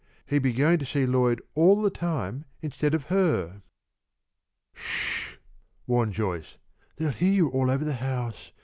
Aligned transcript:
He'd 0.25 0.39
be 0.39 0.51
going 0.53 0.79
to 0.79 0.85
see 0.87 1.05
Lloyd 1.05 1.43
all 1.53 1.79
the 1.79 1.91
time 1.91 2.45
instead 2.59 2.95
of 2.95 3.03
her." 3.09 3.61
"Sh!" 4.73 5.35
warned 5.85 6.13
Joyce. 6.13 6.57
"They'll 6.95 7.11
hear 7.11 7.33
you 7.33 7.49
all 7.49 7.69
over 7.69 7.85
the 7.85 7.93
house. 7.93 8.49